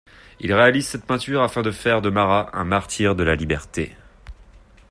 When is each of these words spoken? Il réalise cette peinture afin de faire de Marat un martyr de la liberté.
Il 0.39 0.51
réalise 0.51 0.87
cette 0.87 1.05
peinture 1.05 1.43
afin 1.43 1.61
de 1.61 1.69
faire 1.69 2.01
de 2.01 2.09
Marat 2.09 2.49
un 2.53 2.63
martyr 2.63 3.15
de 3.15 3.21
la 3.21 3.35
liberté. 3.35 3.95